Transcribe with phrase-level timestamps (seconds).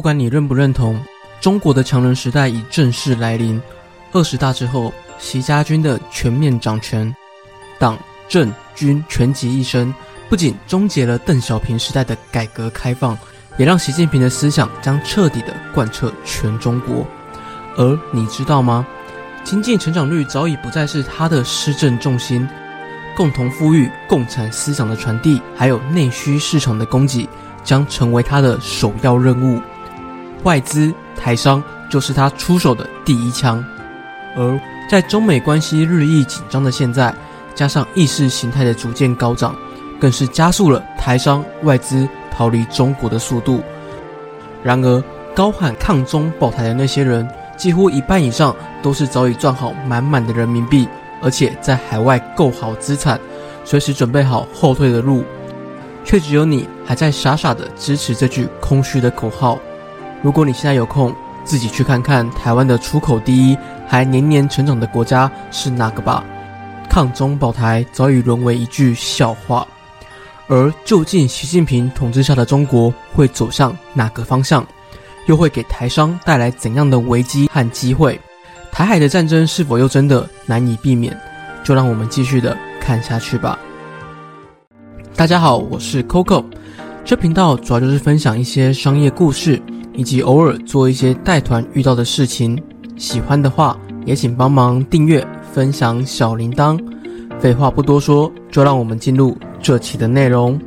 [0.00, 0.98] 不管你认不认同，
[1.42, 3.60] 中国的强人时代已正式来临。
[4.12, 7.14] 二十大之后，习家军的全面掌权，
[7.78, 9.94] 党政军全集一身，
[10.30, 13.14] 不仅终结了邓小平时代的改革开放，
[13.58, 17.06] 也让习近平的思想将彻底的贯彻全中国。
[17.76, 18.86] 而你知道吗？
[19.44, 22.48] 经济成长率早已不再是他的施政重心，
[23.14, 27.28] 共同富裕、共产思想的传递，还有内需市场的供给，
[27.62, 29.60] 将成为他的首要任务。
[30.42, 33.64] 外资台商就是他出手的第一枪，
[34.36, 37.14] 而在中美关系日益紧张的现在，
[37.54, 39.54] 加上意识形态的逐渐高涨，
[40.00, 43.62] 更是加速了台商外资逃离中国的速度。
[44.62, 45.02] 然而，
[45.34, 50.88] 高喊抗中保台的那些人，几乎一半以上都是早已赚好满满的人民币，
[51.22, 53.20] 而且在海外购好资产，
[53.64, 55.24] 随时准备好后退的路，
[56.04, 59.58] 却只有你还在傻傻的支持这句空虚的口号。
[60.22, 66.22] 如果你现在有空，自己去看看台湾的出口第一、还年年成长的国家是哪个吧。
[66.90, 69.66] 抗中保台早已沦为一句笑话，
[70.46, 74.66] 而究竟习近平统治下的中国会走向哪个方向，
[75.26, 78.20] 又会给台商带来怎样的危机和机会？
[78.70, 81.18] 台海的战争是否又真的难以避免？
[81.64, 83.58] 就让我们继续的看下去吧。
[85.16, 86.44] 大家好，我是 Coco，
[87.04, 89.62] 这频道主要就是分享一些商业故事。
[89.94, 92.60] 以及偶尔做一些带团遇到的事情，
[92.96, 96.78] 喜欢的话也请帮忙订阅、分享小铃铛。
[97.38, 100.60] 废话不多说，就让我们进入这期的内容。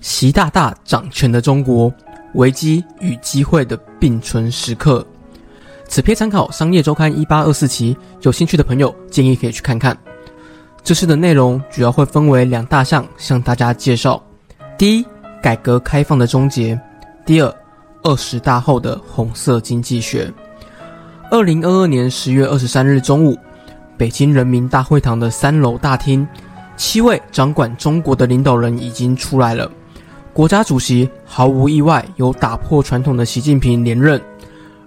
[0.00, 1.92] 习大大掌权的中国，
[2.34, 5.04] 危机与机会的并存时刻。
[5.88, 9.96] 此篇参考《商业周刊》一八二四期，有兴趣的朋友建议可以去看看。
[10.84, 14.22] 这次的内容主要会分为两大项向大家介绍：
[14.76, 15.04] 第一，
[15.42, 16.78] 改革开放的终结；
[17.24, 17.52] 第二。
[18.06, 20.32] 二十大后的红色经济学。
[21.28, 23.36] 二零二二年十月二十三日中午，
[23.98, 26.24] 北京人民大会堂的三楼大厅，
[26.76, 29.68] 七位掌管中国的领导人已经出来了。
[30.32, 34.22] 国家主席毫无意外由打破传统的习近平连任，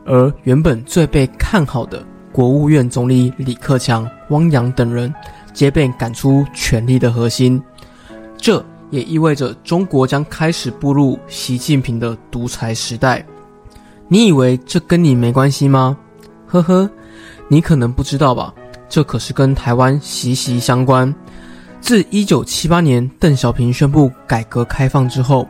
[0.06, 2.02] 而原本最被看好的
[2.32, 5.14] 国务院总理李克强、汪洋等人，
[5.52, 7.62] 皆被赶出权力的核心。
[8.38, 8.64] 这。
[8.90, 13.26] 也意味着中国将开始步入习近平的独裁时代。
[14.08, 15.98] 你以为这跟你没关系吗？
[16.48, 16.90] 呵呵，
[17.48, 18.54] 你可能不知道吧？
[18.90, 21.14] 这可是跟台湾息息相关。
[21.80, 25.48] 自一九七八年邓小平宣布改革开放之后，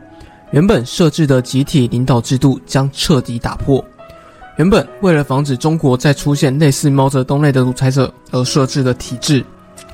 [0.50, 3.82] 原本设置的集体领导制度将彻底打破。
[4.58, 9.42] 原本为了防止中国再出现类似毛泽东类的独裁者而设置的体制，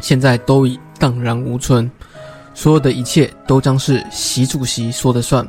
[0.01, 1.89] 现在都已荡然无存。
[2.57, 5.47] 所有的一切都将是习主席说的算，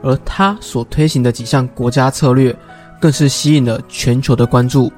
[0.00, 2.54] 而他所推行的几项国家策略，
[3.00, 4.90] 更是吸引了全球的关注。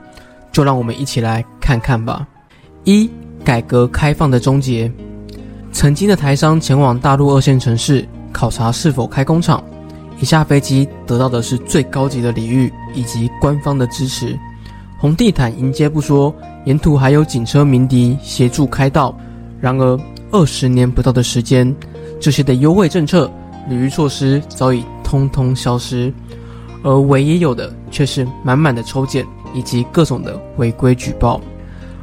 [0.53, 2.27] 就让我们一起来看看吧。
[2.85, 3.11] 一、
[3.43, 4.93] 改革开放的终结。
[5.73, 9.65] 曾经的台商前往大陆二线城市考察是否开工厂，
[10.21, 14.39] 一下飞机得到的是最高级的礼遇以及官方的支持，
[14.99, 16.35] 红地毯迎接不说，
[16.67, 19.19] 沿途还有警车鸣笛协助开道。
[19.61, 19.99] 然而，
[20.31, 21.75] 二十年不到的时间，
[22.21, 23.31] 这些的优惠政策、
[23.69, 26.13] 旅遇措施早已通通消失，
[26.83, 29.25] 而唯一有的却是满满的抽检
[29.55, 31.41] 以及各种的违规举报。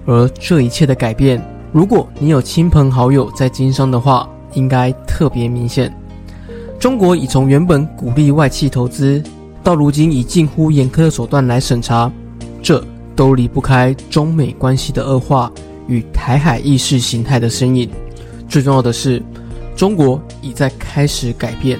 [0.05, 1.39] 而这一切的改变，
[1.71, 5.95] 如果你有亲朋好友在经商的话，应该特别明显。
[6.79, 9.21] 中国已从原本鼓励外企投资，
[9.63, 12.11] 到如今以近乎严苛的手段来审查，
[12.61, 12.83] 这
[13.15, 15.51] 都离不开中美关系的恶化
[15.87, 17.89] 与台海意识形态的身影。
[18.47, 19.21] 最重要的是，
[19.75, 21.79] 中国已在开始改变。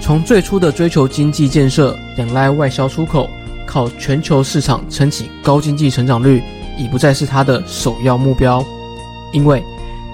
[0.00, 3.28] 从最初的追求经济建设、仰赖外销出口、
[3.66, 6.42] 靠全球市场撑起高经济成长率，
[6.78, 8.64] 已不再是他的首要目标。
[9.32, 9.62] 因为，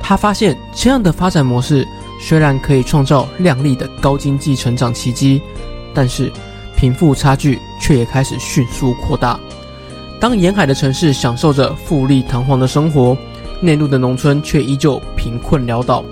[0.03, 1.87] 他发现这样的发展模式
[2.21, 5.41] 虽然可以创造亮丽的高经济成长奇迹，
[5.95, 6.31] 但是
[6.77, 9.39] 贫富差距却也开始迅速扩大。
[10.21, 13.17] 当沿海的城市享受着富丽堂皇的生活，
[13.61, 16.05] 内陆的农村却依旧贫困潦倒，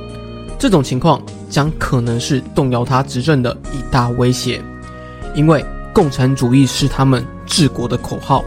[0.59, 1.21] 这种情况
[1.51, 4.63] 将可能是动摇他执政的一大威胁，
[5.35, 8.45] 因为共产主义是他们治国的口号。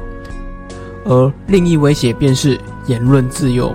[1.05, 3.73] 而另一威胁便是言论自由，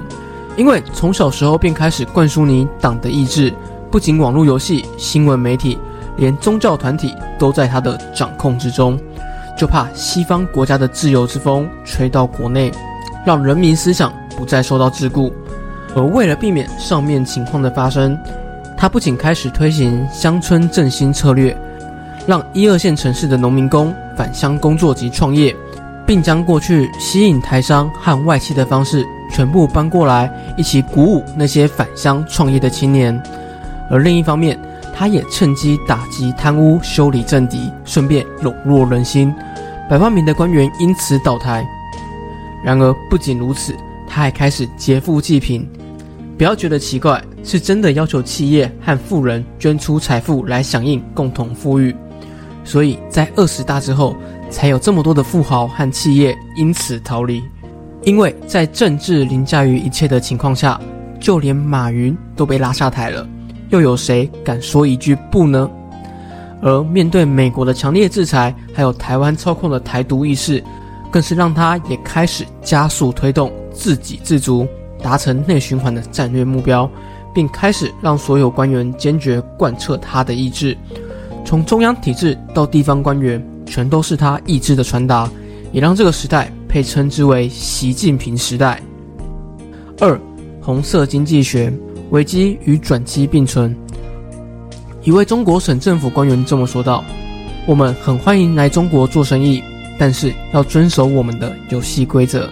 [0.57, 3.53] 因为从小时候便开始灌输你党的意志，
[3.91, 5.79] 不仅网络游戏、新闻媒体，
[6.17, 8.99] 连宗教团体都在他的掌控之中，
[9.57, 12.71] 就怕西方国家的自由之风吹到国内，
[13.25, 14.13] 让人民思想。
[14.43, 15.33] 不再受到桎梏，
[15.95, 18.19] 而为了避免上面情况的发生，
[18.77, 21.57] 他不仅开始推行乡村振兴策略，
[22.27, 25.55] 让一二线城市的农民工返乡工作及创业，
[26.05, 33.23] 并将过去吸引台商和外企的方式全部搬过来，一起鼓舞那些返乡创业的青年。
[33.89, 34.59] 而另一方面，
[34.93, 39.33] 他也趁机打击贪污、修理政敌，顺便笼络人心，
[39.89, 41.65] 百万名的官员因此倒台。
[42.65, 43.73] 然而，不仅如此，
[44.13, 45.67] 他还开始劫富济贫。
[46.37, 51.97] 不要觉得奇怪，是真的要求企业和富人捐出财富来响应共同富裕。
[52.63, 54.15] 所以在二十大之后，
[54.51, 57.43] 才有这么多的富豪和企业因此逃离。
[58.03, 60.79] 因为在政治凌驾于一切的情况下，
[61.19, 63.27] 就连马云都被拉下台了，
[63.71, 65.71] 又有谁敢说一句不呢？
[66.61, 70.63] 而面对美国的强烈制裁，还有台湾操控的台独意识，
[71.11, 74.67] 更是让他也开始加速推动自给自足，
[75.03, 76.89] 达成内循环的战略目标，
[77.35, 80.77] 并开始让所有官员坚决贯彻他的意志。
[81.45, 85.29] 从中央体制到地方官员，全都是他意志的传达，
[85.73, 88.81] 也让这个时代被称之为习近平时代。
[89.99, 90.21] 二，
[90.61, 91.73] 红色经济学
[92.11, 93.75] 危机与转机并存。
[95.03, 97.05] 一位中国省政府官员这么说道
[97.67, 99.63] ：“我们很欢迎来中国做生意，
[99.99, 102.49] 但是要遵守我们的游戏规则。”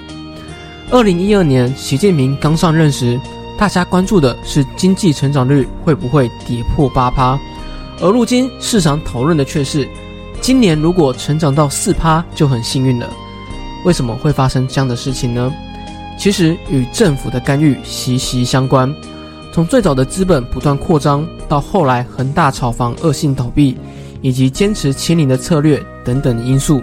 [0.93, 3.19] 二零一二年，习近平刚上任时，
[3.57, 7.39] 大家关注的是经济成长率会不会跌破八趴。
[8.01, 9.89] 而如今市场讨论的却是，
[10.41, 13.09] 今年如果成长到四趴就很幸运了。
[13.85, 15.53] 为什么会发生这样的事情呢？
[16.19, 18.93] 其实与政府的干预息息相关。
[19.53, 23.77] 从最早的资本不断扩张，到后来恒大炒房恶性倒闭，
[24.23, 26.83] 以及坚持清零的策略等等因素，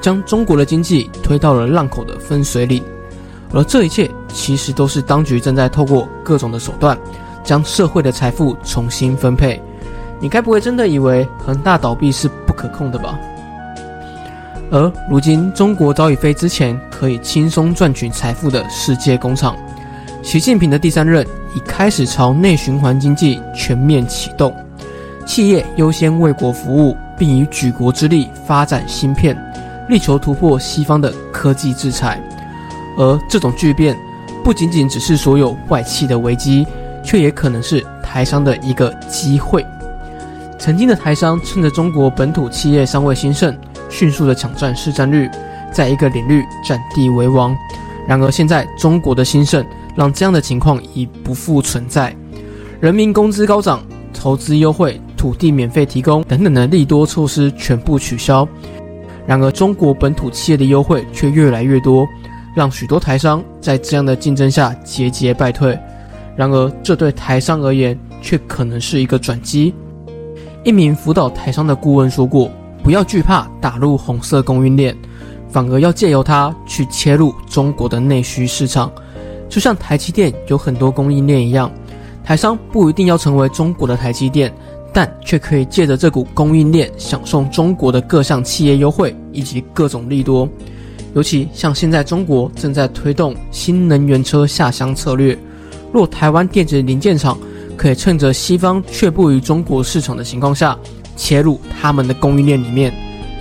[0.00, 2.82] 将中国的经济推到了浪口的分水岭。
[3.54, 6.98] 而这一切其实都是当局正在透过各种的手段，
[7.44, 9.62] 将社会的财富重新分配。
[10.20, 13.18] 你该不会真的以为恒大倒闭是不可控的吧？
[14.70, 19.54] 而如今，中国早已非之前可以轻松赚取财富的世界工厂。
[20.22, 21.24] 习近平的第三任
[21.54, 24.52] 已开始朝内循环经济全面启动，
[25.26, 29.36] 企业优先为国服务，并以举国之力发展芯片，
[29.88, 32.20] 力求突破西方的科技制裁。
[32.96, 33.96] 而这种巨变，
[34.42, 36.66] 不仅仅只是所有外企的危机，
[37.04, 39.64] 却也可能是台商的一个机会。
[40.58, 43.54] 曾经的台商趁着中国本土企业尚未兴盛，
[43.90, 45.28] 迅速的抢占市占率，
[45.72, 47.54] 在一个领域占地为王。
[48.06, 49.64] 然而现在中国的兴盛，
[49.96, 52.14] 让这样的情况已不复存在。
[52.80, 53.82] 人民工资高涨、
[54.12, 58.46] 投资优惠、土地免费提供等等的利多措施全部取消。
[59.26, 62.06] 然而中国本土企业的优惠却越来越多，
[62.54, 65.78] 让许多台商在这样的竞争下节节败退。
[66.36, 69.74] 然而这对台商而言，却可能是一个转机。
[70.64, 72.50] 一名辅导台商的顾问说过
[72.82, 74.96] ：“不要惧怕打入红色供应链，
[75.48, 78.90] 反而要借由它去切入中国的内需市场。
[79.48, 81.70] 就像台积电有很多供应链一样，
[82.24, 84.52] 台商不一定要成为中国的台积电，
[84.92, 90.48] 但却可以借着这股供应链享受中国的各项企业优惠以及各种利多。
[91.14, 95.38] 尤其像现在中国正在推动新能源车下乡策略，
[95.92, 97.38] 若台湾电子零件厂。”
[97.76, 100.78] 可以趁着西方却不于中国市场的情况下，
[101.16, 102.94] 切入他们的供应链里面，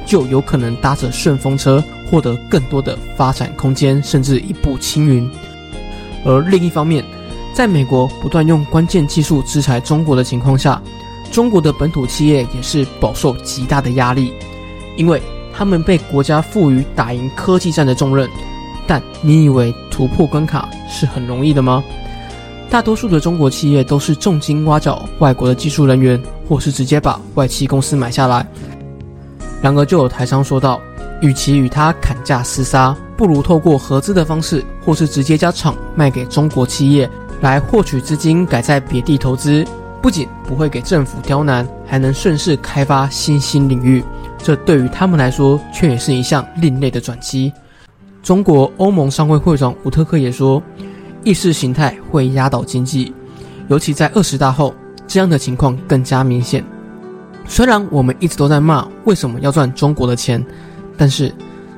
[0.08, 5.30] 就有可能搭着顺风车获得更多的发展空间，甚至一步青云。
[6.26, 7.06] 而另一方面，
[7.54, 10.82] 在美国不断用关键技术制裁中国的情况下，
[11.32, 14.34] 中国的本土企业也是饱受极大的压力，
[14.98, 15.22] 因为
[15.54, 18.30] 他们被国家赋予打赢科技战的重任。
[18.86, 21.82] 但你以为突破关卡是很容易的吗？
[22.70, 28.46] 大多数的中国企业都是重金挖角外国的技术人员，或是直接把外企公司买下来。
[29.62, 30.82] 然而，就有台商说道
[31.22, 37.10] ：“与其与他砍价厮杀，不如透过合资的方式，或是直接将厂卖给中国企业，
[37.42, 39.66] 来获取资金，改在别地投资。
[40.02, 44.04] 不仅不会给政府刁难，还能顺势开发新兴领域。
[44.44, 47.52] 这对于他们来说，却也是一项另类的转机。”
[48.22, 50.62] 中国欧盟商会会长伍特克也说。
[51.26, 53.14] 意识形态会压倒经济，
[53.70, 54.76] 尤其在二十大后，
[55.08, 56.62] 这样的情况更加明显。
[57.48, 60.46] 虽然我们一直都在骂为什么要赚中国的钱，
[60.98, 61.34] 但是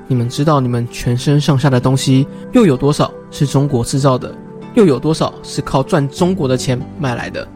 [0.07, 4.34] 你们知道你们全身上下的东西又有多少是中国制造的，
[4.74, 7.48] 又有多少是靠赚中国的钱买来的？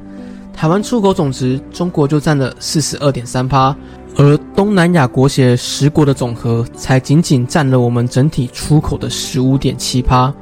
[0.54, 3.75] 台湾出口总值，中国就占了四十二点三趴，
[4.16, 10.34] 而东南亚国协十国的总和才仅仅占了我们整体出口的十五点七趴。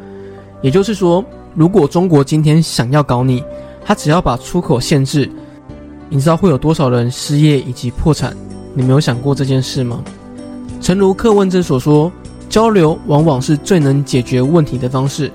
[0.61, 1.23] 也就是说。
[1.55, 3.43] 如果中国今天想要搞你，
[3.83, 5.27] 他只要把出口限制，
[6.07, 8.37] 你知道会有多少人失业以及破产？
[8.75, 10.03] 你没有想过这件事吗？
[10.79, 12.11] 诚如柯文哲所说，
[12.47, 15.31] 交流往往是最能解决问题的方式。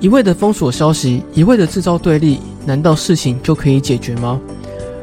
[0.00, 4.40] 一味的封锁消息，一味的制造对立，难道事情就可以解决吗？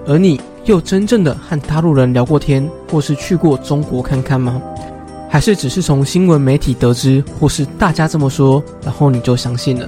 [0.07, 4.61] 而你又真正的和大陆人聊过天，或是去过中国看看吗？
[5.29, 9.87] 还是只是从新闻媒体得知，或是大家这么说，然后你就相信了？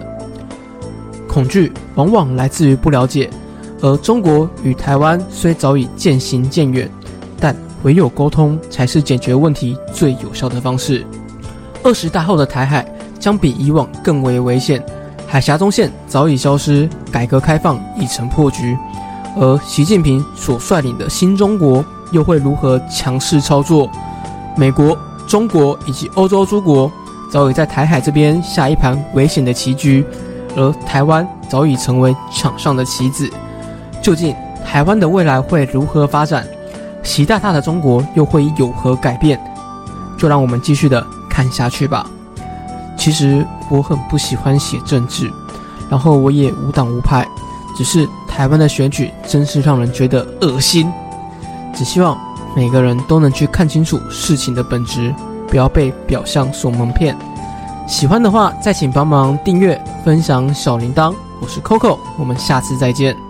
[1.28, 3.30] 恐惧往往来自于不了解，
[3.82, 6.90] 而中国与台湾虽早已渐行渐远，
[7.40, 11.04] 但唯有沟通才是解决问题最有效的方式。
[11.84, 12.86] 二十大后的台海
[13.18, 14.84] 将比以往更为危险。
[15.26, 18.78] 海峡中线早已消失，改革开放已成破局，
[19.40, 23.90] 而习近平所率领的新中国又会如何强势操作？
[24.56, 26.92] 美国、中国以及欧洲诸国
[27.32, 30.04] 早已在台海这边下一盘危险的棋局，
[30.56, 33.30] 而台湾早已成为场上的棋子。
[34.02, 36.48] 究竟台湾的未来会如何发展？
[37.04, 39.40] 习大大的中国又会有何改变？
[40.18, 42.10] 就让我们继续的看下去吧。
[42.98, 45.32] 其实我很不喜欢写政治，
[45.90, 47.28] 然后我也无党无派，
[47.78, 50.92] 只是台湾的选举真是让人觉得恶心。
[51.76, 52.20] 只希望
[52.56, 55.14] 每个人都能去看清楚事情的本质，
[55.48, 57.16] 不要被表象所蒙骗。
[57.88, 61.14] 喜欢的话，再请帮忙订阅、分享小铃铛。
[61.40, 63.27] 我是 Coco，我们下次再见。